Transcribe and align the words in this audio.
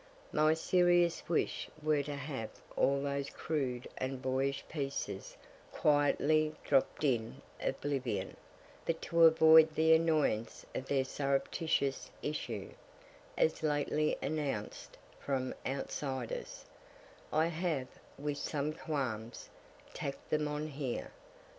My 0.31 0.55
serious 0.55 1.29
wish 1.29 1.69
were 1.79 2.01
to 2.01 2.15
have 2.15 2.49
all 2.75 3.03
those 3.03 3.29
crude 3.29 3.87
and 3.99 4.19
boyish 4.19 4.65
pieces 4.67 5.37
quietly 5.71 6.55
dropp'd 6.65 7.03
in 7.03 7.43
oblivion 7.61 8.35
but 8.83 8.99
to 9.03 9.25
avoid 9.25 9.75
the 9.75 9.93
annoyance 9.93 10.65
of 10.73 10.87
their 10.87 11.03
surreptitious 11.05 12.09
issue, 12.23 12.71
(as 13.37 13.61
lately 13.61 14.17
announced, 14.23 14.97
from 15.19 15.53
outsiders,) 15.67 16.65
I 17.31 17.45
have, 17.45 17.87
with 18.17 18.39
some 18.39 18.73
qualms, 18.73 19.49
tack'd 19.93 20.31
them 20.31 20.47
on 20.47 20.65
here. 20.65 21.11